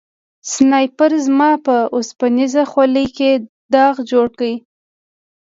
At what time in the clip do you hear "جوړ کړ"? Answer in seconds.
4.11-4.51